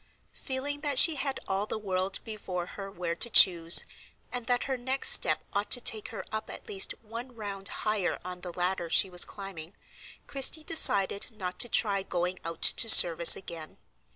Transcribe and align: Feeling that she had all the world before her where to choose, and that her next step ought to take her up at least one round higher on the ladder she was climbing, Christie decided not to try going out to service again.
Feeling 0.33 0.81
that 0.81 0.97
she 0.97 1.13
had 1.13 1.39
all 1.47 1.67
the 1.67 1.77
world 1.77 2.21
before 2.23 2.65
her 2.65 2.89
where 2.89 3.13
to 3.13 3.29
choose, 3.29 3.85
and 4.33 4.47
that 4.47 4.63
her 4.63 4.75
next 4.75 5.09
step 5.09 5.43
ought 5.53 5.69
to 5.69 5.79
take 5.79 6.07
her 6.07 6.25
up 6.31 6.49
at 6.49 6.67
least 6.67 6.95
one 7.03 7.35
round 7.35 7.67
higher 7.85 8.19
on 8.25 8.41
the 8.41 8.51
ladder 8.51 8.89
she 8.89 9.11
was 9.11 9.25
climbing, 9.25 9.75
Christie 10.25 10.63
decided 10.63 11.27
not 11.37 11.59
to 11.59 11.69
try 11.69 12.01
going 12.01 12.39
out 12.43 12.63
to 12.63 12.89
service 12.89 13.35
again. 13.35 13.77